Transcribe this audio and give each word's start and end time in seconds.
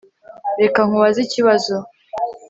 Reka 0.59 0.79
nkubaze 0.87 1.19
ikibazo 1.23 1.75